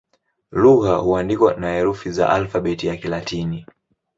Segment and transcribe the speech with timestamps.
[0.51, 3.65] Lugha huandikwa na herufi za Alfabeti ya Kilatini.